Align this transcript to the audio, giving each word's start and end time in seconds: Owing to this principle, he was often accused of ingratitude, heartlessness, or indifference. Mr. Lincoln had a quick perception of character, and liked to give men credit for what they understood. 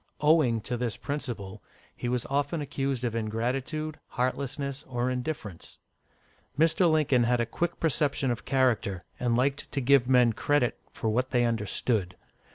Owing 0.21 0.61
to 0.61 0.77
this 0.77 0.97
principle, 0.97 1.61
he 1.95 2.09
was 2.09 2.25
often 2.25 2.59
accused 2.59 3.03
of 3.03 3.13
ingratitude, 3.13 3.99
heartlessness, 4.07 4.81
or 4.87 5.11
indifference. 5.11 5.77
Mr. 6.57 6.89
Lincoln 6.89 7.25
had 7.25 7.39
a 7.39 7.45
quick 7.45 7.79
perception 7.79 8.31
of 8.31 8.43
character, 8.43 9.03
and 9.19 9.37
liked 9.37 9.71
to 9.71 9.79
give 9.79 10.09
men 10.09 10.33
credit 10.33 10.75
for 10.91 11.09
what 11.11 11.29
they 11.29 11.45
understood. 11.45 12.15